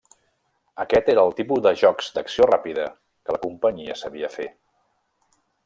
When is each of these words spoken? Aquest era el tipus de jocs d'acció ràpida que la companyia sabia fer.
Aquest 0.83 1.11
era 1.13 1.25
el 1.27 1.33
tipus 1.39 1.61
de 1.65 1.73
jocs 1.81 2.09
d'acció 2.17 2.47
ràpida 2.51 2.87
que 3.27 3.37
la 3.37 3.41
companyia 3.45 3.99
sabia 4.01 4.33
fer. 4.39 4.49